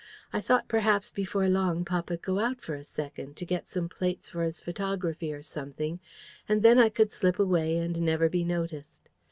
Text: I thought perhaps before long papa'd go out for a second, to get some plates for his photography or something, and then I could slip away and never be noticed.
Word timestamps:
I 0.33 0.41
thought 0.41 0.67
perhaps 0.67 1.11
before 1.11 1.47
long 1.47 1.85
papa'd 1.85 2.23
go 2.23 2.39
out 2.39 2.59
for 2.59 2.73
a 2.73 2.83
second, 2.83 3.35
to 3.35 3.45
get 3.45 3.69
some 3.69 3.87
plates 3.87 4.29
for 4.29 4.41
his 4.41 4.59
photography 4.59 5.31
or 5.31 5.43
something, 5.43 5.99
and 6.49 6.63
then 6.63 6.79
I 6.79 6.89
could 6.89 7.11
slip 7.11 7.37
away 7.37 7.77
and 7.77 8.01
never 8.01 8.27
be 8.27 8.43
noticed. 8.43 9.07